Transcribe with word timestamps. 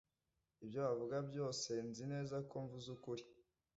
Ibyo 0.63 0.79
wavuga 0.85 1.17
byose 1.29 1.69
nzi 1.87 2.03
neza 2.13 2.35
ko 2.49 2.55
mvuze 2.63 2.87
ukuri 2.95 3.23